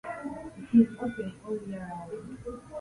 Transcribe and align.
It 0.57 0.73
is 0.79 0.91
open 0.99 1.31
all 1.45 1.57
year 1.67 1.77
round. 1.87 2.59